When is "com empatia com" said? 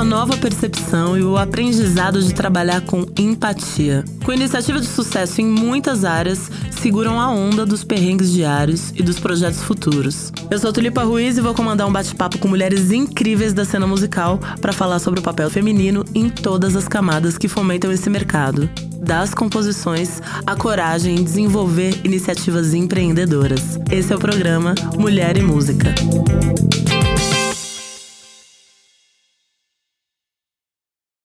2.80-4.32